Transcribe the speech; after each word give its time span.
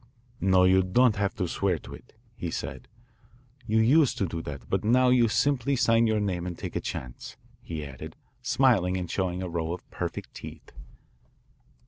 "No, 0.39 0.63
you 0.63 0.81
don't 0.81 1.17
have 1.17 1.35
to 1.35 1.47
swear 1.47 1.77
to 1.77 1.93
it," 1.93 2.13
he 2.35 2.49
said. 2.49 2.87
"You 3.67 3.79
used 3.79 4.17
to 4.17 4.25
do 4.25 4.41
that, 4.41 4.67
but 4.67 4.83
now 4.83 5.09
you 5.09 5.27
simply 5.27 5.75
sign 5.75 6.07
your 6.07 6.19
name 6.19 6.47
and 6.47 6.57
take 6.57 6.75
a 6.75 6.81
chance," 6.81 7.37
he 7.61 7.85
added, 7.85 8.15
smiling 8.41 8.97
and 8.97 9.11
showing 9.11 9.43
a 9.43 9.47
row 9.47 9.73
of 9.73 9.87
perfect 9.91 10.33
teeth. 10.33 10.71